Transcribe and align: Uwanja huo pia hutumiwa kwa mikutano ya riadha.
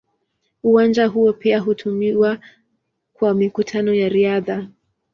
Uwanja 0.63 1.07
huo 1.07 1.33
pia 1.33 1.59
hutumiwa 1.59 2.37
kwa 3.13 3.33
mikutano 3.33 3.93
ya 3.93 4.09
riadha. 4.09 4.67